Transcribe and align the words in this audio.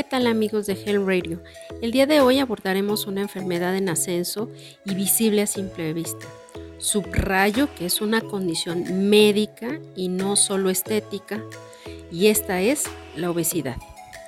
¿Qué 0.00 0.04
tal 0.04 0.26
amigos 0.28 0.64
de 0.64 0.82
Hell 0.82 1.06
Radio? 1.06 1.42
El 1.82 1.92
día 1.92 2.06
de 2.06 2.22
hoy 2.22 2.38
abordaremos 2.38 3.06
una 3.06 3.20
enfermedad 3.20 3.76
en 3.76 3.90
ascenso 3.90 4.48
y 4.86 4.94
visible 4.94 5.42
a 5.42 5.46
simple 5.46 5.92
vista. 5.92 6.26
Subrayo 6.78 7.68
que 7.74 7.84
es 7.84 8.00
una 8.00 8.22
condición 8.22 9.10
médica 9.10 9.78
y 9.94 10.08
no 10.08 10.36
solo 10.36 10.70
estética, 10.70 11.42
y 12.10 12.28
esta 12.28 12.62
es 12.62 12.84
la 13.14 13.30
obesidad. 13.30 13.76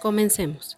Comencemos. 0.03 0.77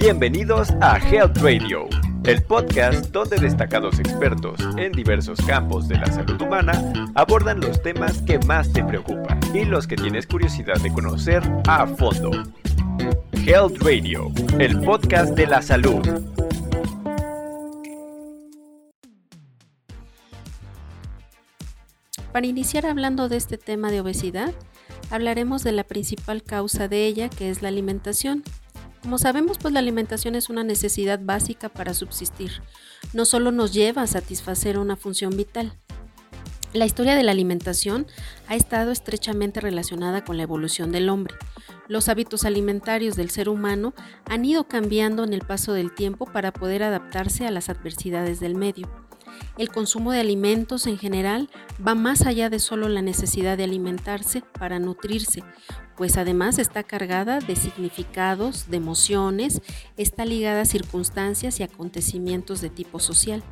Bienvenidos 0.00 0.70
a 0.80 0.96
Health 0.96 1.36
Radio 1.42 1.86
el 2.28 2.42
podcast 2.42 3.06
donde 3.06 3.38
destacados 3.38 3.98
expertos 3.98 4.60
en 4.76 4.92
diversos 4.92 5.40
campos 5.46 5.88
de 5.88 5.96
la 5.96 6.12
salud 6.12 6.38
humana 6.42 6.92
abordan 7.14 7.58
los 7.58 7.82
temas 7.82 8.20
que 8.20 8.38
más 8.40 8.70
te 8.70 8.84
preocupan 8.84 9.40
y 9.54 9.64
los 9.64 9.86
que 9.86 9.96
tienes 9.96 10.26
curiosidad 10.26 10.76
de 10.82 10.92
conocer 10.92 11.42
a 11.66 11.86
fondo. 11.86 12.30
Health 13.32 13.78
Radio, 13.80 14.30
el 14.58 14.78
podcast 14.82 15.34
de 15.36 15.46
la 15.46 15.62
salud. 15.62 16.06
Para 22.30 22.46
iniciar 22.46 22.84
hablando 22.84 23.30
de 23.30 23.38
este 23.38 23.56
tema 23.56 23.90
de 23.90 24.02
obesidad, 24.02 24.52
hablaremos 25.10 25.64
de 25.64 25.72
la 25.72 25.84
principal 25.84 26.42
causa 26.42 26.88
de 26.88 27.06
ella, 27.06 27.30
que 27.30 27.48
es 27.48 27.62
la 27.62 27.68
alimentación. 27.68 28.44
Como 29.02 29.18
sabemos, 29.18 29.58
pues 29.58 29.72
la 29.72 29.80
alimentación 29.80 30.34
es 30.34 30.48
una 30.48 30.64
necesidad 30.64 31.20
básica 31.22 31.68
para 31.68 31.94
subsistir. 31.94 32.62
No 33.12 33.24
solo 33.24 33.52
nos 33.52 33.72
lleva 33.72 34.02
a 34.02 34.06
satisfacer 34.06 34.78
una 34.78 34.96
función 34.96 35.36
vital. 35.36 35.72
La 36.74 36.84
historia 36.84 37.14
de 37.14 37.22
la 37.22 37.32
alimentación 37.32 38.06
ha 38.46 38.54
estado 38.54 38.90
estrechamente 38.90 39.60
relacionada 39.60 40.24
con 40.24 40.36
la 40.36 40.42
evolución 40.42 40.92
del 40.92 41.08
hombre. 41.08 41.34
Los 41.86 42.10
hábitos 42.10 42.44
alimentarios 42.44 43.16
del 43.16 43.30
ser 43.30 43.48
humano 43.48 43.94
han 44.26 44.44
ido 44.44 44.68
cambiando 44.68 45.24
en 45.24 45.32
el 45.32 45.40
paso 45.40 45.72
del 45.72 45.94
tiempo 45.94 46.26
para 46.26 46.52
poder 46.52 46.82
adaptarse 46.82 47.46
a 47.46 47.50
las 47.50 47.70
adversidades 47.70 48.40
del 48.40 48.54
medio. 48.54 49.07
El 49.56 49.70
consumo 49.70 50.12
de 50.12 50.20
alimentos 50.20 50.86
en 50.86 50.98
general 50.98 51.50
va 51.84 51.94
más 51.94 52.26
allá 52.26 52.50
de 52.50 52.58
solo 52.58 52.88
la 52.88 53.02
necesidad 53.02 53.56
de 53.56 53.64
alimentarse 53.64 54.42
para 54.58 54.78
nutrirse, 54.78 55.42
pues 55.96 56.16
además 56.16 56.58
está 56.58 56.84
cargada 56.84 57.40
de 57.40 57.56
significados, 57.56 58.70
de 58.70 58.76
emociones, 58.76 59.60
está 59.96 60.24
ligada 60.24 60.62
a 60.62 60.64
circunstancias 60.64 61.58
y 61.58 61.64
acontecimientos 61.64 62.60
de 62.60 62.70
tipo 62.70 63.00
social. 63.00 63.42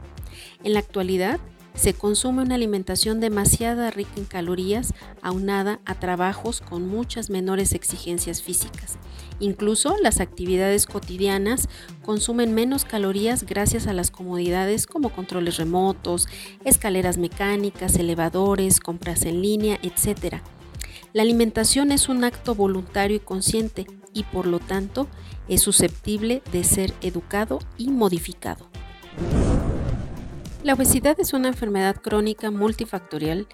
En 0.62 0.75
la 0.75 0.81
actualidad, 0.81 1.41
se 1.77 1.94
consume 1.94 2.42
una 2.42 2.56
alimentación 2.56 3.20
demasiado 3.20 3.88
rica 3.91 4.12
en 4.16 4.24
calorías, 4.24 4.94
aunada 5.22 5.80
a 5.84 5.94
trabajos 5.94 6.60
con 6.60 6.88
muchas 6.88 7.30
menores 7.30 7.74
exigencias 7.74 8.42
físicas. 8.42 8.98
Incluso 9.38 9.97
las 10.02 10.20
actividades 10.20 10.86
cotidianas 10.86 11.69
consumen 12.02 12.54
menos 12.54 12.84
calorías 12.84 13.44
gracias 13.44 13.86
a 13.86 13.92
las 13.92 14.10
comodidades 14.10 14.86
como 14.86 15.10
controles 15.10 15.58
remotos, 15.58 16.27
escaleras 16.64 17.19
mecánicas, 17.19 17.97
elevadores, 17.97 18.80
compras 18.80 19.27
en 19.27 19.42
línea, 19.42 19.78
etc. 19.82 20.36
La 21.12 21.22
alimentación 21.22 21.92
es 21.92 22.08
un 22.08 22.24
acto 22.24 22.54
voluntario 22.54 23.19
y 23.19 23.20
consciente 23.20 23.86
y 24.14 24.24
por 24.24 24.47
lo 24.47 24.58
tanto 24.58 25.06
es 25.48 25.60
susceptible 25.60 26.42
de 26.50 26.64
ser 26.64 26.94
educado 27.02 27.58
y 27.77 27.91
modificado. 27.91 28.75
La 30.67 30.75
obesidad 30.75 31.20
es 31.20 31.33
una 31.33 31.47
enfermedad 31.47 31.95
crónica 31.95 32.50
multifactorial 32.50 33.47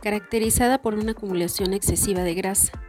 caracterizada 0.00 0.80
por 0.80 0.94
una 0.94 1.10
acumulación 1.10 1.74
excesiva 1.74 2.22
de 2.22 2.34
grasa. 2.34 2.80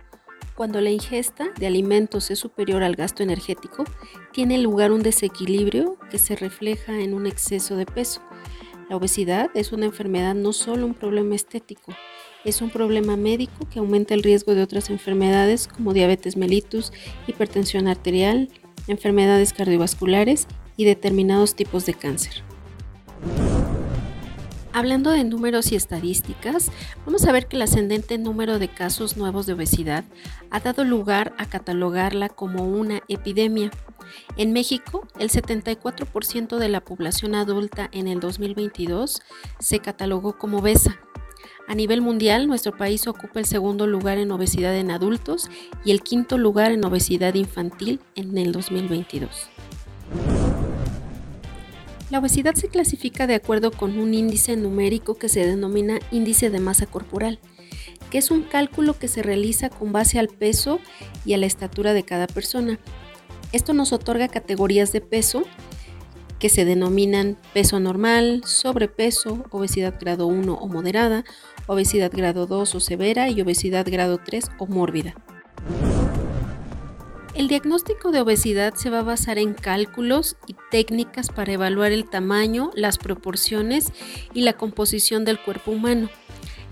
Cuando 0.56 0.82
la 0.82 0.92
ingesta 0.92 1.50
de 1.58 1.66
alimentos 1.66 2.30
es 2.30 2.38
superior 2.38 2.84
al 2.84 2.96
gasto 2.96 3.24
energético, 3.24 3.86
tiene 4.34 4.60
lugar 4.60 4.92
un 4.92 5.02
desequilibrio 5.02 5.98
que 6.12 6.20
se 6.20 6.36
refleja 6.36 7.00
en 7.00 7.16
un 7.16 7.26
exceso 7.26 7.76
de 7.76 7.88
peso. 7.88 8.22
La 8.88 8.98
obesidad 8.98 9.50
es 9.56 9.72
una 9.72 9.88
enfermedad 9.88 10.36
no 10.36 10.54
solo 10.54 10.86
un 10.86 10.94
problema 10.94 11.34
estético, 11.34 11.92
es 12.46 12.62
un 12.62 12.70
problema 12.70 13.18
médico 13.18 13.68
que 13.68 13.80
aumenta 13.80 14.14
el 14.14 14.22
riesgo 14.22 14.54
de 14.54 14.62
otras 14.62 14.92
enfermedades 14.92 15.68
como 15.68 15.94
diabetes 15.94 16.38
mellitus, 16.38 16.94
hipertensión 17.26 17.88
arterial, 17.88 18.48
enfermedades 18.86 19.54
cardiovasculares 19.54 20.46
y 20.78 20.86
determinados 20.86 21.56
tipos 21.56 21.88
de 21.88 21.96
cáncer. 21.96 22.44
Hablando 24.74 25.12
de 25.12 25.26
números 25.26 25.74
y 25.74 25.76
estadísticas, 25.76 26.72
vamos 27.06 27.26
a 27.26 27.34
ver 27.34 27.48
que 27.48 27.58
el 27.58 27.62
ascendente 27.62 28.18
número 28.18 28.58
de 28.58 28.70
casos 28.70 29.18
nuevos 29.18 29.46
de 29.46 29.54
obesidad 29.54 30.06
ha 30.50 30.62
dado 30.62 30.86
lugar 30.86 31.34
a 31.38 31.46
catalogarla 31.46 32.30
como 32.30 32.64
una 32.64 33.02
epidemia. 33.10 33.70
En 34.38 34.54
México, 34.54 35.06
el 35.20 35.30
74% 35.30 36.58
de 36.58 36.70
la 36.70 36.80
población 36.80 37.36
adulta 37.36 37.90
en 37.92 38.08
el 38.08 38.22
2022 38.22 39.22
se 39.60 39.80
catalogó 39.80 40.38
como 40.38 40.60
obesa. 40.60 40.98
A 41.68 41.76
nivel 41.76 42.02
mundial, 42.02 42.48
nuestro 42.48 42.76
país 42.76 43.08
ocupa 43.08 43.40
el 43.40 43.46
segundo 43.46 43.88
lugar 43.88 44.20
en 44.20 44.32
obesidad 44.32 44.76
en 44.78 44.90
adultos 44.90 45.50
y 45.84 45.92
el 45.92 46.02
quinto 46.02 46.38
lugar 46.38 46.72
en 46.72 46.86
obesidad 46.86 47.34
infantil 47.34 48.00
en 48.16 48.38
el 48.38 48.54
2022. 48.54 49.50
La 52.12 52.20
obesidad 52.20 52.56
se 52.56 52.68
clasifica 52.68 53.26
de 53.26 53.36
acuerdo 53.36 53.72
con 53.72 53.98
un 53.98 54.14
índice 54.14 54.58
numérico 54.58 55.16
que 55.16 55.30
se 55.30 55.46
denomina 55.46 55.98
índice 56.12 56.50
de 56.50 56.60
masa 56.60 56.86
corporal, 56.86 57.40
que 58.10 58.18
es 58.18 58.32
un 58.32 58.44
cálculo 58.44 59.00
que 59.00 59.08
se 59.08 59.24
realiza 59.24 59.70
con 59.70 59.94
base 59.94 60.20
al 60.20 60.28
peso 60.28 60.82
y 61.24 61.36
a 61.36 61.38
la 61.38 61.46
estatura 61.46 61.94
de 61.94 62.04
cada 62.04 62.28
persona. 62.28 62.80
Esto 63.54 63.74
nos 63.74 63.94
otorga 63.94 64.28
categorías 64.28 64.92
de 64.92 65.00
peso 65.00 65.44
que 66.38 66.50
se 66.50 66.66
denominan 66.66 67.38
peso 67.54 67.80
normal, 67.80 68.42
sobrepeso, 68.44 69.46
obesidad 69.50 69.96
grado 69.98 70.28
1 70.28 70.54
o 70.54 70.68
moderada, 70.68 71.24
obesidad 71.66 72.12
grado 72.14 72.46
2 72.46 72.76
o 72.76 72.80
severa 72.82 73.30
y 73.30 73.40
obesidad 73.40 73.90
grado 73.90 74.18
3 74.18 74.52
o 74.58 74.68
mórbida. 74.68 75.16
El 77.34 77.48
diagnóstico 77.48 78.12
de 78.12 78.20
obesidad 78.20 78.74
se 78.76 78.90
va 78.90 79.00
a 79.00 79.04
basar 79.04 79.38
en 79.38 79.54
cálculos 79.54 80.36
y 80.48 80.56
técnicas 80.70 81.30
para 81.30 81.54
evaluar 81.54 81.94
el 81.94 82.10
tamaño, 82.10 82.72
las 82.76 82.98
proporciones 82.98 83.94
y 84.34 84.42
la 84.42 84.54
composición 84.54 85.24
del 85.24 85.40
cuerpo 85.40 85.72
humano. 85.72 86.10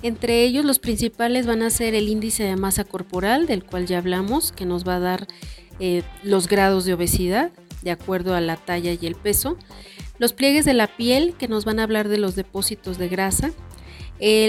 Entre 0.01 0.43
ellos 0.43 0.65
los 0.65 0.79
principales 0.79 1.47
van 1.47 1.61
a 1.61 1.69
ser 1.69 1.95
el 1.95 2.09
índice 2.09 2.43
de 2.43 2.57
masa 2.57 2.83
corporal, 2.83 3.47
del 3.47 3.63
cual 3.63 3.85
ya 3.85 3.99
hablamos, 3.99 4.51
que 4.51 4.65
nos 4.65 4.85
va 4.87 4.97
a 4.97 4.99
dar 4.99 5.27
eh, 5.79 6.03
los 6.23 6.47
grados 6.47 6.83
de 6.83 6.93
obesidad 6.93 7.51
de 7.81 7.91
acuerdo 7.91 8.35
a 8.35 8.41
la 8.41 8.57
talla 8.57 8.91
y 8.91 9.05
el 9.05 9.15
peso. 9.15 9.57
Los 10.17 10.33
pliegues 10.33 10.65
de 10.65 10.73
la 10.73 10.87
piel, 10.87 11.35
que 11.37 11.47
nos 11.47 11.63
van 11.63 11.79
a 11.79 11.83
hablar 11.83 12.09
de 12.09 12.17
los 12.17 12.35
depósitos 12.35 12.97
de 12.97 13.07
grasa. 13.07 13.51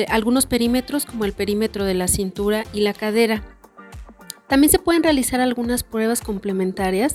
algunos 0.08 0.46
perímetros, 0.46 1.06
como 1.06 1.24
el 1.24 1.32
perímetro 1.32 1.84
de 1.84 1.94
la 1.94 2.08
cintura 2.08 2.64
y 2.72 2.80
la 2.80 2.94
cadera. 2.94 3.49
También 4.50 4.72
se 4.72 4.80
pueden 4.80 5.04
realizar 5.04 5.40
algunas 5.40 5.84
pruebas 5.84 6.22
complementarias 6.22 7.14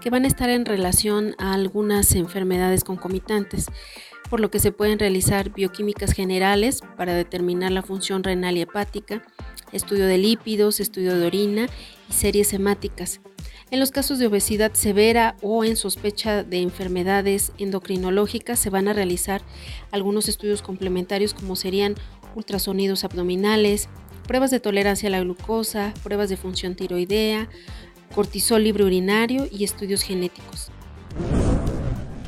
que 0.00 0.10
van 0.10 0.24
a 0.24 0.26
estar 0.26 0.50
en 0.50 0.64
relación 0.64 1.36
a 1.38 1.54
algunas 1.54 2.12
enfermedades 2.16 2.82
concomitantes, 2.82 3.66
por 4.28 4.40
lo 4.40 4.50
que 4.50 4.58
se 4.58 4.72
pueden 4.72 4.98
realizar 4.98 5.50
bioquímicas 5.50 6.10
generales 6.10 6.80
para 6.96 7.14
determinar 7.14 7.70
la 7.70 7.84
función 7.84 8.24
renal 8.24 8.56
y 8.56 8.62
hepática, 8.62 9.22
estudio 9.70 10.06
de 10.06 10.18
lípidos, 10.18 10.80
estudio 10.80 11.16
de 11.16 11.24
orina 11.24 11.68
y 12.10 12.14
series 12.14 12.52
hemáticas. 12.52 13.20
En 13.70 13.78
los 13.78 13.92
casos 13.92 14.18
de 14.18 14.26
obesidad 14.26 14.72
severa 14.74 15.36
o 15.40 15.62
en 15.62 15.76
sospecha 15.76 16.42
de 16.42 16.62
enfermedades 16.62 17.52
endocrinológicas 17.58 18.58
se 18.58 18.70
van 18.70 18.88
a 18.88 18.92
realizar 18.92 19.40
algunos 19.92 20.28
estudios 20.28 20.62
complementarios 20.62 21.32
como 21.32 21.54
serían 21.54 21.94
ultrasonidos 22.34 23.04
abdominales, 23.04 23.88
pruebas 24.26 24.50
de 24.50 24.60
tolerancia 24.60 25.08
a 25.08 25.12
la 25.12 25.20
glucosa, 25.20 25.92
pruebas 26.02 26.28
de 26.28 26.36
función 26.36 26.74
tiroidea, 26.74 27.48
cortisol 28.14 28.64
libre 28.64 28.84
urinario 28.84 29.46
y 29.50 29.64
estudios 29.64 30.02
genéticos. 30.02 30.70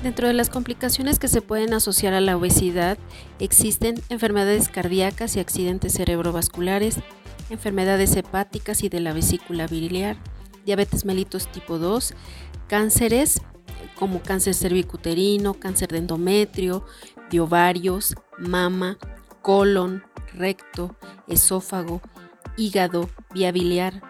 Dentro 0.02 0.29
de 0.29 0.35
las 0.35 0.50
complicaciones 0.50 1.19
que 1.19 1.29
se 1.29 1.41
pueden 1.41 1.73
asociar 1.73 2.12
a 2.12 2.20
la 2.20 2.37
obesidad 2.37 2.99
existen 3.38 4.02
enfermedades 4.11 4.69
cardíacas 4.69 5.37
y 5.37 5.41
accidentes 5.41 5.94
cerebrovasculares, 5.94 6.96
enfermedades 7.49 8.14
hepáticas 8.17 8.82
y 8.85 8.90
de 8.90 9.00
la 9.00 9.14
vesícula 9.14 9.67
biliar, 9.67 10.19
diabetes 10.67 11.06
mellitus 11.06 11.47
tipo 11.47 11.79
2, 11.79 12.12
cánceres 12.69 13.40
como 13.94 14.20
cáncer 14.20 14.55
cervicuterino, 14.55 15.55
cáncer 15.55 15.88
de 15.88 15.99
endometrio, 15.99 16.85
de 17.31 17.40
ovarios, 17.40 18.14
mama, 18.38 18.99
colon, 19.44 20.02
recto, 20.32 20.96
esófago, 21.29 22.00
hígado, 22.56 23.11
vía 23.35 23.52
biliar, 23.52 24.00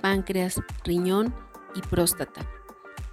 páncreas, 0.00 0.60
riñón 0.82 1.32
y 1.76 1.82
próstata. 1.82 2.44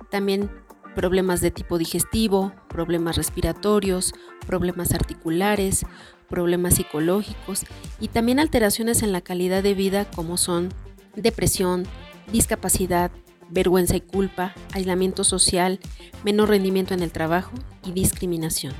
También 0.10 0.50
problemas 0.96 1.42
de 1.42 1.52
tipo 1.52 1.78
digestivo, 1.78 2.54
problemas 2.70 3.18
respiratorios, 3.18 4.14
problemas 4.48 4.96
articulares, 4.96 5.86
problemas 6.28 6.74
psicológicos 6.74 7.66
y 8.00 8.08
también 8.08 8.40
alteraciones 8.40 9.04
en 9.04 9.12
la 9.12 9.22
calidad 9.22 9.62
de 9.62 9.76
vida 9.76 10.10
como 10.10 10.38
son 10.38 10.70
depresión, 11.16 11.86
discapacidad, 12.32 13.12
vergüenza 13.52 13.96
y 13.96 14.02
culpa, 14.02 14.56
aislamiento 14.74 15.24
social, 15.24 15.80
menor 16.24 16.50
rendimiento 16.50 16.96
en 16.96 17.04
el 17.04 17.12
trabajo 17.12 17.52
y 17.86 17.92
discriminación. 17.92 18.74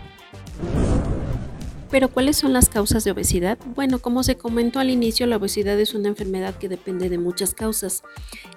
Pero 1.92 2.10
¿cuáles 2.10 2.38
son 2.38 2.54
las 2.54 2.70
causas 2.70 3.04
de 3.04 3.12
obesidad? 3.12 3.58
Bueno, 3.76 4.00
como 4.00 4.22
se 4.22 4.38
comentó 4.38 4.80
al 4.80 4.92
inicio, 4.92 5.26
la 5.26 5.38
obesidad 5.38 5.80
es 5.80 5.96
una 5.96 6.10
enfermedad 6.10 6.56
que 6.56 6.70
depende 6.70 7.10
de 7.10 7.18
muchas 7.18 7.56
causas. 7.56 8.04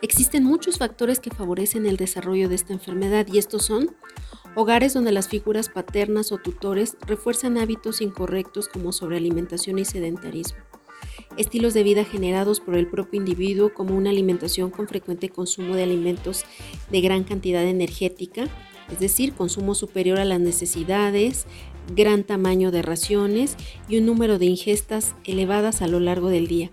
Existen 0.02 0.44
muchos 0.44 0.76
factores 0.76 1.19
que 1.19 1.31
favorecen 1.31 1.87
el 1.87 1.96
desarrollo 1.96 2.50
de 2.50 2.56
esta 2.56 2.75
enfermedad 2.75 3.26
y 3.32 3.38
estos 3.38 3.64
son 3.64 3.96
hogares 4.55 4.93
donde 4.93 5.12
las 5.12 5.29
figuras 5.29 5.70
paternas 5.70 6.31
o 6.31 6.37
tutores 6.37 6.99
refuerzan 7.06 7.56
hábitos 7.56 8.02
incorrectos 8.02 8.69
como 8.69 8.93
sobrealimentación 8.93 9.78
y 9.78 9.87
sedentarismo. 9.87 10.58
Estilos 11.38 11.73
de 11.73 11.82
vida 11.82 12.05
generados 12.05 12.61
por 12.61 12.75
el 12.75 12.87
propio 12.87 13.19
individuo 13.19 13.73
como 13.73 13.96
una 13.96 14.11
alimentación 14.11 14.70
con 14.70 14.88
frecuente 14.88 15.31
consumo 15.31 15.75
de 15.75 15.85
alimentos 15.85 16.44
de 16.90 17.00
gran 17.00 17.25
cantidad 17.25 17.64
energética, 17.64 18.44
es 18.90 19.00
decir, 19.00 19.32
consumo 19.32 19.75
superior 19.75 20.19
a 20.19 20.26
las 20.26 20.40
necesidades, 20.40 21.46
gran 21.94 22.25
tamaño 22.25 22.70
de 22.70 22.82
raciones 22.82 23.56
y 23.88 23.99
un 23.99 24.06
número 24.06 24.38
de 24.38 24.46
ingestas 24.46 25.14
elevadas 25.25 25.82
a 25.82 25.88
lo 25.88 26.00
largo 26.00 26.29
del 26.29 26.46
día. 26.46 26.70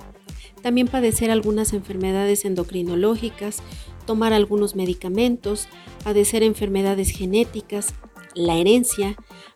También 0.62 0.88
padecer 0.88 1.32
algunas 1.32 1.74
enfermedades 1.74 2.46
endocrinológicas, 2.46 3.64
tomar 4.06 4.34
algunos 4.34 4.76
medicamentos, 4.76 5.68
padecer 6.04 6.44
enfermedades 6.44 7.12
genéticas, 7.12 7.94
la 8.36 8.56
herencia, 8.56 9.16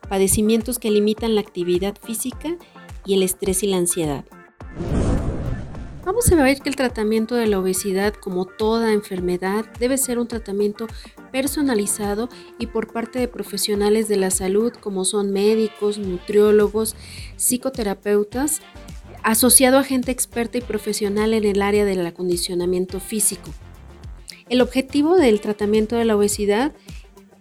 padecimientos 0.10 0.80
que 0.80 0.92
limitan 0.92 1.36
la 1.36 1.42
actividad 1.42 1.96
física 2.02 2.58
y 3.06 3.16
el 3.16 3.24
estrés 3.24 3.64
y 3.64 3.68
la 3.68 3.78
ansiedad. 3.78 4.26
Vamos 6.06 6.30
a 6.32 6.36
ver 6.36 6.60
que 6.60 6.70
el 6.70 6.76
tratamiento 6.76 7.36
de 7.36 7.48
la 7.48 7.60
obesidad, 7.60 8.14
como 8.14 8.46
toda 8.46 8.92
enfermedad, 8.92 9.66
debe 9.80 9.98
ser 9.98 10.20
un 10.20 10.28
tratamiento 10.28 10.88
personalizado 11.34 12.30
y 12.60 12.68
por 12.68 12.94
parte 12.94 13.18
de 13.18 13.28
profesionales 13.28 14.08
de 14.08 14.18
la 14.18 14.30
salud 14.30 14.72
como 14.72 15.04
son 15.04 15.32
médicos, 15.32 15.98
nutriólogos, 15.98 16.96
psicoterapeutas, 17.36 18.62
asociado 19.24 19.80
a 19.80 19.84
gente 19.84 20.12
experta 20.12 20.60
y 20.60 20.62
profesional 20.62 21.34
en 21.34 21.44
el 21.44 21.64
área 21.64 21.86
del 21.86 22.06
acondicionamiento 22.06 23.00
físico. 23.00 23.50
El 24.48 24.62
objetivo 24.62 25.16
del 25.16 25.42
tratamiento 25.42 25.96
de 25.96 26.06
la 26.06 26.16
obesidad 26.16 26.74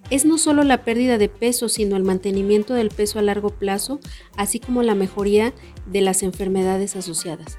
es 0.09 0.25
no 0.25 0.39
solo 0.39 0.65
la 0.65 0.85
pérdida 0.85 1.19
de 1.19 1.29
peso, 1.29 1.69
sino 1.69 1.97
el 1.97 2.03
mantenimiento 2.03 2.73
del 2.73 2.89
peso 2.89 3.19
a 3.19 3.23
largo 3.23 3.51
plazo, 3.51 4.01
así 4.37 4.59
como 4.59 4.83
la 4.83 4.95
mejoría 4.95 5.53
de 5.87 6.01
las 6.01 6.23
enfermedades 6.23 6.97
asociadas. 6.97 7.59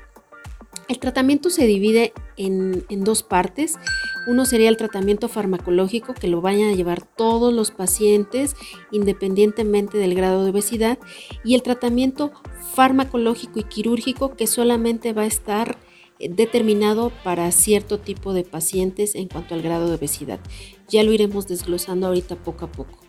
El 0.88 1.00
tratamiento 1.00 1.50
se 1.50 1.66
divide 1.66 2.14
en, 2.38 2.86
dos 3.04 3.24
partes. 3.24 3.76
Uno 4.26 4.46
sería 4.46 4.70
el 4.70 4.78
tratamiento 4.78 5.28
farmacológico, 5.28 6.14
que 6.14 6.28
lo 6.28 6.42
vayan 6.42 6.70
a 6.70 6.76
llevar 6.76 7.06
todos 7.06 7.54
los 7.54 7.72
pacientes 7.72 8.56
independientemente 8.92 9.98
del 9.98 10.16
grado 10.16 10.44
de 10.44 10.52
obesidad, 10.52 10.98
y 11.44 11.56
el 11.56 11.62
tratamiento 11.62 12.32
farmacológico 12.74 13.60
y 13.60 13.64
quirúrgico, 13.64 14.36
que 14.36 14.48
solamente 14.48 15.14
va 15.14 15.24
a 15.24 15.28
estar 15.28 15.78
eh, 16.20 16.30
determinado 16.30 17.12
para 17.24 17.52
cierto 17.52 18.00
tipo 18.00 18.34
de 18.34 18.44
pacientes 18.44 19.16
en 19.16 19.28
cuanto 19.28 19.56
al 19.56 19.62
grado 19.62 19.90
de 19.90 19.96
obesidad. 19.96 20.40
Ya 20.88 21.04
lo 21.04 21.12
iremos 21.12 21.48
desglosando 21.48 22.08
ahorita 22.08 22.36
poco 22.36 22.66
a 22.66 22.72
poco. 22.72 23.00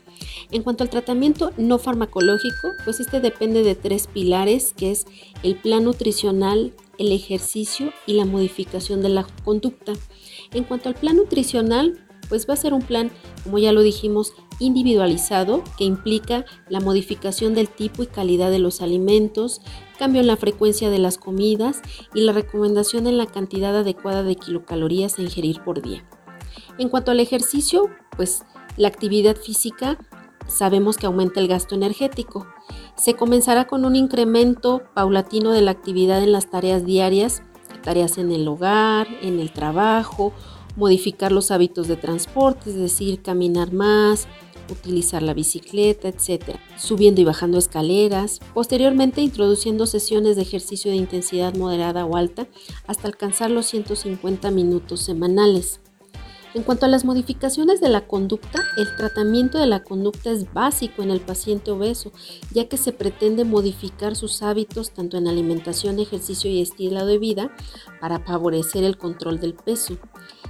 En 0.50 0.62
cuanto 0.62 0.84
al 0.84 0.90
tratamiento 0.90 1.52
no 1.56 1.78
farmacológico, 1.78 2.72
pues 2.84 3.00
este 3.00 3.20
depende 3.20 3.62
de 3.62 3.74
tres 3.74 4.06
pilares, 4.06 4.74
que 4.76 4.90
es 4.90 5.06
el 5.42 5.56
plan 5.56 5.84
nutricional, 5.84 6.72
el 6.98 7.12
ejercicio 7.12 7.92
y 8.06 8.14
la 8.14 8.24
modificación 8.24 9.02
de 9.02 9.08
la 9.08 9.26
conducta. 9.44 9.92
En 10.52 10.64
cuanto 10.64 10.88
al 10.88 10.94
plan 10.94 11.16
nutricional, 11.16 12.06
pues 12.28 12.48
va 12.48 12.54
a 12.54 12.58
ser 12.58 12.72
un 12.72 12.82
plan, 12.82 13.10
como 13.42 13.58
ya 13.58 13.72
lo 13.72 13.82
dijimos, 13.82 14.32
individualizado 14.60 15.62
que 15.76 15.84
implica 15.84 16.44
la 16.68 16.80
modificación 16.80 17.54
del 17.54 17.68
tipo 17.68 18.02
y 18.02 18.06
calidad 18.06 18.50
de 18.50 18.58
los 18.58 18.80
alimentos, 18.80 19.60
cambio 19.98 20.20
en 20.20 20.26
la 20.26 20.36
frecuencia 20.36 20.90
de 20.90 20.98
las 20.98 21.18
comidas 21.18 21.82
y 22.14 22.20
la 22.22 22.32
recomendación 22.32 23.06
en 23.06 23.18
la 23.18 23.26
cantidad 23.26 23.76
adecuada 23.76 24.22
de 24.22 24.36
kilocalorías 24.36 25.18
a 25.18 25.22
ingerir 25.22 25.62
por 25.62 25.82
día. 25.82 26.08
En 26.78 26.88
cuanto 26.88 27.10
al 27.10 27.20
ejercicio, 27.20 27.90
pues 28.16 28.44
la 28.76 28.88
actividad 28.88 29.36
física 29.36 29.98
sabemos 30.46 30.96
que 30.96 31.06
aumenta 31.06 31.40
el 31.40 31.48
gasto 31.48 31.74
energético. 31.74 32.46
Se 32.96 33.14
comenzará 33.14 33.66
con 33.66 33.84
un 33.84 33.96
incremento 33.96 34.82
paulatino 34.94 35.52
de 35.52 35.62
la 35.62 35.72
actividad 35.72 36.22
en 36.22 36.32
las 36.32 36.50
tareas 36.50 36.84
diarias, 36.84 37.42
tareas 37.82 38.18
en 38.18 38.32
el 38.32 38.46
hogar, 38.48 39.06
en 39.22 39.40
el 39.40 39.52
trabajo, 39.52 40.32
modificar 40.76 41.32
los 41.32 41.50
hábitos 41.50 41.88
de 41.88 41.96
transporte, 41.96 42.70
es 42.70 42.76
decir, 42.76 43.22
caminar 43.22 43.72
más, 43.72 44.26
utilizar 44.70 45.22
la 45.22 45.34
bicicleta, 45.34 46.08
etc. 46.08 46.56
Subiendo 46.76 47.20
y 47.20 47.24
bajando 47.24 47.58
escaleras, 47.58 48.40
posteriormente 48.54 49.20
introduciendo 49.20 49.86
sesiones 49.86 50.36
de 50.36 50.42
ejercicio 50.42 50.90
de 50.90 50.96
intensidad 50.96 51.54
moderada 51.54 52.04
o 52.04 52.16
alta 52.16 52.46
hasta 52.86 53.08
alcanzar 53.08 53.50
los 53.50 53.66
150 53.66 54.50
minutos 54.50 55.00
semanales. 55.00 55.80
En 56.54 56.62
cuanto 56.62 56.86
a 56.86 56.88
las 56.88 57.04
modificaciones 57.04 57.80
de 57.80 57.88
la 57.88 58.06
conducta, 58.06 58.62
el 58.76 58.94
tratamiento 58.94 59.58
de 59.58 59.66
la 59.66 59.82
conducta 59.82 60.30
es 60.30 60.52
básico 60.52 61.02
en 61.02 61.10
el 61.10 61.20
paciente 61.20 61.72
obeso, 61.72 62.12
ya 62.52 62.68
que 62.68 62.76
se 62.76 62.92
pretende 62.92 63.44
modificar 63.44 64.14
sus 64.14 64.40
hábitos 64.40 64.92
tanto 64.92 65.16
en 65.16 65.26
alimentación, 65.26 65.98
ejercicio 65.98 66.48
y 66.48 66.62
estilo 66.62 67.06
de 67.06 67.18
vida 67.18 67.50
para 68.00 68.20
favorecer 68.20 68.84
el 68.84 68.96
control 68.96 69.40
del 69.40 69.54
peso. 69.54 69.98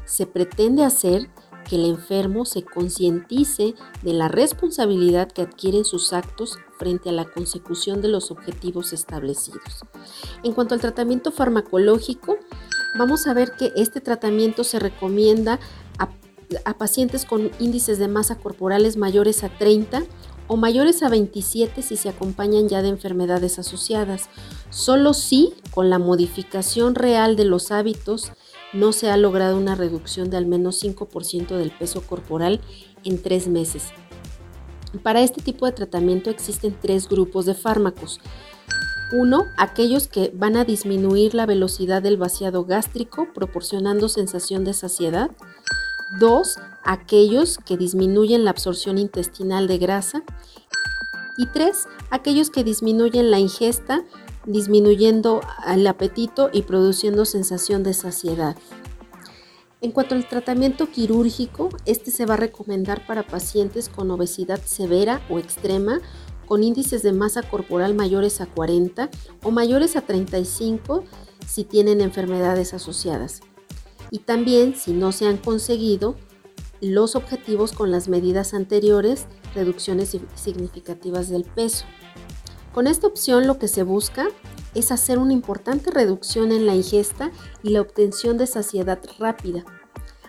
Se 0.04 0.26
pretende 0.26 0.84
hacer 0.84 1.30
que 1.66 1.76
el 1.76 1.86
enfermo 1.86 2.44
se 2.44 2.62
concientice 2.62 3.74
de 4.02 4.12
la 4.12 4.28
responsabilidad 4.28 5.32
que 5.32 5.40
adquieren 5.40 5.86
sus 5.86 6.12
actos 6.12 6.58
frente 6.78 7.08
a 7.08 7.12
la 7.12 7.24
consecución 7.24 8.02
de 8.02 8.08
los 8.08 8.30
objetivos 8.30 8.92
establecidos. 8.92 9.80
En 10.42 10.52
cuanto 10.52 10.74
al 10.74 10.82
tratamiento 10.82 11.32
farmacológico, 11.32 12.36
vamos 12.98 13.26
a 13.26 13.32
ver 13.32 13.52
que 13.56 13.72
este 13.76 14.02
tratamiento 14.02 14.64
se 14.64 14.78
recomienda 14.78 15.58
a, 16.64 16.78
pacientes 16.78 17.24
con 17.24 17.50
índices 17.58 17.98
de 17.98 18.08
masa 18.08 18.36
corporales 18.36 18.96
mayores 18.96 19.44
a 19.44 19.48
30 19.48 20.02
o 20.46 20.56
mayores 20.56 21.02
a 21.02 21.08
27 21.08 21.82
si 21.82 21.96
se 21.96 22.08
acompañan 22.08 22.68
ya 22.68 22.82
de 22.82 22.88
enfermedades 22.88 23.58
asociadas. 23.58 24.28
Solo 24.70 25.14
si 25.14 25.54
con 25.70 25.90
la 25.90 25.98
modificación 25.98 26.94
real 26.94 27.36
de 27.36 27.44
los 27.44 27.70
hábitos 27.70 28.32
no 28.72 28.92
se 28.92 29.10
ha 29.10 29.16
logrado 29.16 29.56
una 29.56 29.74
reducción 29.74 30.30
de 30.30 30.36
al 30.36 30.46
menos 30.46 30.82
5% 30.82 31.56
del 31.56 31.70
peso 31.70 32.02
corporal 32.02 32.60
en 33.04 33.22
tres 33.22 33.48
meses. 33.48 33.84
Para 35.02 35.22
este 35.22 35.42
tipo 35.42 35.66
de 35.66 35.72
tratamiento 35.72 36.30
existen 36.30 36.76
tres 36.80 37.08
grupos 37.08 37.46
de 37.46 37.54
fármacos. 37.54 38.20
Uno, 39.12 39.44
aquellos 39.58 40.08
que 40.08 40.32
van 40.34 40.56
a 40.56 40.64
disminuir 40.64 41.34
la 41.34 41.46
velocidad 41.46 42.02
del 42.02 42.16
vaciado 42.16 42.64
gástrico 42.64 43.28
proporcionando 43.32 44.08
sensación 44.08 44.64
de 44.64 44.74
saciedad. 44.74 45.30
Dos, 46.18 46.58
aquellos 46.84 47.58
que 47.58 47.76
disminuyen 47.76 48.44
la 48.44 48.50
absorción 48.50 48.98
intestinal 48.98 49.66
de 49.66 49.78
grasa. 49.78 50.22
Y 51.36 51.46
tres, 51.46 51.88
aquellos 52.10 52.50
que 52.50 52.62
disminuyen 52.62 53.30
la 53.30 53.40
ingesta, 53.40 54.04
disminuyendo 54.46 55.40
el 55.66 55.86
apetito 55.86 56.50
y 56.52 56.62
produciendo 56.62 57.24
sensación 57.24 57.82
de 57.82 57.94
saciedad. 57.94 58.56
En 59.80 59.90
cuanto 59.90 60.14
al 60.14 60.28
tratamiento 60.28 60.88
quirúrgico, 60.88 61.68
este 61.84 62.10
se 62.10 62.26
va 62.26 62.34
a 62.34 62.38
recomendar 62.38 63.06
para 63.06 63.26
pacientes 63.26 63.88
con 63.88 64.10
obesidad 64.10 64.60
severa 64.64 65.20
o 65.28 65.38
extrema, 65.38 66.00
con 66.46 66.62
índices 66.62 67.02
de 67.02 67.12
masa 67.12 67.42
corporal 67.42 67.94
mayores 67.94 68.40
a 68.40 68.46
40 68.46 69.10
o 69.42 69.50
mayores 69.50 69.96
a 69.96 70.02
35 70.02 71.04
si 71.46 71.64
tienen 71.64 72.00
enfermedades 72.00 72.72
asociadas 72.72 73.40
y 74.14 74.20
también 74.20 74.76
si 74.76 74.92
no 74.92 75.10
se 75.10 75.26
han 75.26 75.38
conseguido 75.38 76.14
los 76.80 77.16
objetivos 77.16 77.72
con 77.72 77.90
las 77.90 78.06
medidas 78.06 78.54
anteriores, 78.54 79.26
reducciones 79.56 80.16
significativas 80.36 81.28
del 81.28 81.42
peso. 81.42 81.84
Con 82.72 82.86
esta 82.86 83.08
opción 83.08 83.48
lo 83.48 83.58
que 83.58 83.66
se 83.66 83.82
busca 83.82 84.28
es 84.72 84.92
hacer 84.92 85.18
una 85.18 85.32
importante 85.32 85.90
reducción 85.90 86.52
en 86.52 86.64
la 86.64 86.76
ingesta 86.76 87.32
y 87.64 87.70
la 87.70 87.80
obtención 87.80 88.38
de 88.38 88.46
saciedad 88.46 89.00
rápida. 89.18 89.64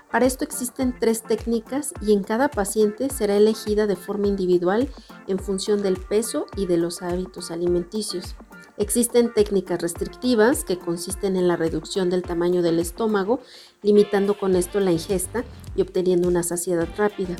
Para 0.10 0.26
esto 0.26 0.44
existen 0.44 0.96
tres 1.00 1.22
técnicas 1.22 1.94
y 2.02 2.14
en 2.14 2.24
cada 2.24 2.50
paciente 2.50 3.12
será 3.12 3.38
elegida 3.38 3.86
de 3.86 3.96
forma 3.96 4.26
individual 4.26 4.90
en 5.28 5.38
función 5.38 5.84
del 5.84 5.98
peso 5.98 6.48
y 6.58 6.66
de 6.66 6.78
los 6.78 7.04
hábitos 7.04 7.52
alimenticios. 7.52 8.36
Existen 8.78 9.34
técnicas 9.34 9.82
restrictivas 9.82 10.66
que 10.66 10.78
consisten 10.78 11.38
en 11.38 11.48
la 11.48 11.56
reducción 11.56 12.10
del 12.10 12.24
tamaño 12.24 12.62
del 12.62 12.80
estómago, 12.80 13.40
limitando 13.82 14.38
con 14.38 14.56
esto 14.56 14.80
la 14.80 14.92
ingesta 14.92 15.46
y 15.76 15.82
obteniendo 15.82 16.28
una 16.28 16.44
saciedad 16.44 16.88
rápida. 16.98 17.36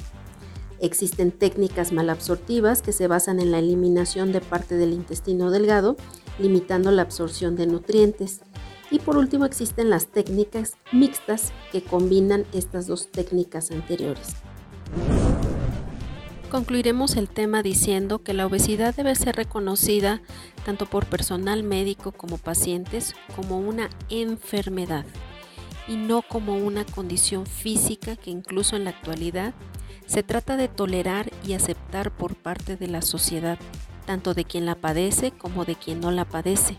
Existen 0.80 1.32
técnicas 1.32 1.92
malabsortivas 1.92 2.82
que 2.82 2.92
se 2.92 3.08
basan 3.08 3.40
en 3.40 3.52
la 3.52 3.60
eliminación 3.60 4.32
de 4.32 4.42
parte 4.42 4.76
del 4.76 4.94
intestino 4.94 5.52
delgado 5.52 5.98
limitando 6.40 6.92
la 6.92 7.04
absorción 7.04 7.56
de 7.56 7.68
nutrientes. 7.68 8.42
Y 8.92 9.00
por 9.00 9.18
último 9.18 9.46
existen 9.46 9.90
las 9.90 10.08
técnicas 10.08 10.74
mixtas 10.92 11.52
que 11.72 11.84
combinan 11.84 12.46
estas 12.54 12.88
dos 12.88 13.12
técnicas 13.12 13.72
anteriores. 13.72 14.36
Concluiremos 16.56 17.18
el 17.18 17.28
tema 17.28 17.62
diciendo 17.64 18.24
que 18.24 18.34
la 18.34 18.46
obesidad 18.46 18.96
debe 18.96 19.14
ser 19.16 19.36
reconocida 19.36 20.22
tanto 20.64 20.86
por 20.86 21.06
personal 21.06 21.64
médico 21.64 22.14
como 22.14 22.38
pacientes 22.38 23.14
como 23.36 23.60
una 23.60 23.90
enfermedad 24.08 25.06
y 25.86 25.98
no 25.98 26.22
como 26.22 26.56
una 26.56 26.86
condición 26.86 27.46
física 27.46 28.16
que 28.16 28.32
incluso 28.32 28.78
en 28.78 28.86
la 28.86 28.92
actualidad 28.92 29.54
se 30.06 30.24
trata 30.24 30.56
de 30.56 30.70
tolerar 30.70 31.30
y 31.46 31.56
aceptar 31.56 32.16
por 32.16 32.38
parte 32.38 32.78
de 32.78 32.88
la 32.88 33.02
sociedad, 33.02 33.60
tanto 34.06 34.34
de 34.34 34.46
quien 34.46 34.66
la 34.66 34.76
padece 34.76 35.32
como 35.32 35.66
de 35.66 35.76
quien 35.76 36.00
no 36.00 36.10
la 36.10 36.24
padece. 36.24 36.78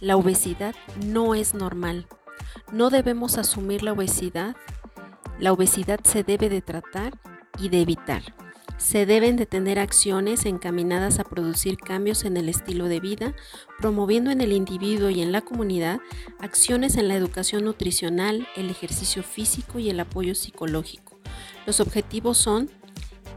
La 0.00 0.16
obesidad 0.16 0.76
no 1.04 1.34
es 1.34 1.52
normal. 1.52 2.06
No 2.70 2.90
debemos 2.90 3.38
asumir 3.38 3.82
la 3.82 3.92
obesidad. 3.92 4.54
La 5.40 5.52
obesidad 5.52 5.98
se 6.04 6.22
debe 6.22 6.48
de 6.48 6.62
tratar 6.62 7.18
y 7.58 7.70
de 7.70 7.80
evitar. 7.80 8.22
Se 8.78 9.06
deben 9.06 9.36
de 9.36 9.46
tener 9.46 9.78
acciones 9.78 10.44
encaminadas 10.44 11.18
a 11.18 11.24
producir 11.24 11.78
cambios 11.78 12.24
en 12.24 12.36
el 12.36 12.48
estilo 12.48 12.86
de 12.86 13.00
vida, 13.00 13.34
promoviendo 13.80 14.30
en 14.30 14.40
el 14.40 14.52
individuo 14.52 15.08
y 15.10 15.22
en 15.22 15.32
la 15.32 15.40
comunidad 15.40 16.00
acciones 16.38 16.96
en 16.96 17.08
la 17.08 17.16
educación 17.16 17.64
nutricional, 17.64 18.46
el 18.54 18.68
ejercicio 18.70 19.22
físico 19.22 19.78
y 19.78 19.88
el 19.88 19.98
apoyo 19.98 20.34
psicológico. 20.34 21.18
Los 21.66 21.80
objetivos 21.80 22.36
son 22.36 22.70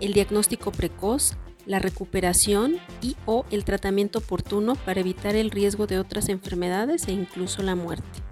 el 0.02 0.14
diagnóstico 0.14 0.72
precoz, 0.72 1.36
la 1.66 1.80
recuperación 1.80 2.78
y 3.02 3.16
o 3.26 3.46
el 3.50 3.64
tratamiento 3.64 4.20
oportuno 4.20 4.76
para 4.76 5.00
evitar 5.00 5.36
el 5.36 5.52
riesgo 5.52 5.88
de 5.88 6.00
otras 6.00 6.30
enfermedades 6.30 7.08
e 7.08 7.12
incluso 7.12 7.64
la 7.64 7.76
muerte. 7.76 8.29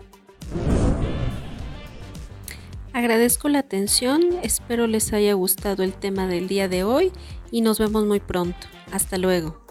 Agradezco 2.98 3.48
la 3.48 3.60
atención, 3.60 4.40
espero 4.42 4.88
les 4.88 5.14
haya 5.14 5.34
gustado 5.34 5.84
el 5.84 5.94
tema 5.94 6.26
del 6.26 6.48
día 6.48 6.68
de 6.68 6.84
hoy 6.84 7.14
y 7.52 7.62
nos 7.62 7.78
vemos 7.78 8.06
muy 8.06 8.20
pronto. 8.20 8.66
Hasta 8.92 9.20
luego. 9.20 9.64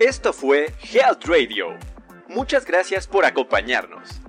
Esto 0.00 0.32
fue 0.32 0.72
Health 0.80 1.26
Radio. 1.26 1.76
Muchas 2.26 2.64
gracias 2.64 3.06
por 3.06 3.26
acompañarnos. 3.26 4.22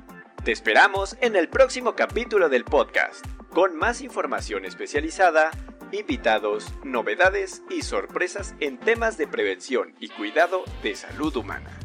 Te 0.44 0.52
esperamos 0.52 1.16
en 1.22 1.38
el 1.38 1.48
próximo 1.48 1.96
capítulo 1.96 2.50
del 2.50 2.66
podcast, 2.66 3.25
con 3.52 3.78
más 3.78 4.02
información 4.02 4.66
especializada, 4.66 5.50
invitados, 5.94 6.74
novedades 6.84 7.64
y 7.70 7.84
sorpresas 7.84 8.54
en 8.60 8.78
temas 8.80 9.18
de 9.18 9.28
prevención 9.28 9.96
y 10.02 10.10
cuidado 10.10 10.66
de 10.84 10.94
salud 10.94 11.34
humana. 11.38 11.85